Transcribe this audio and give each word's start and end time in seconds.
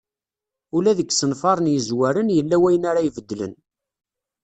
Ula 0.77 0.91
deg 0.99 1.09
isenfaren 1.11 1.71
yezwaren 1.73 2.33
yella 2.37 2.57
wayen 2.61 2.87
ara 2.89 3.05
ibeddlen. 3.07 3.53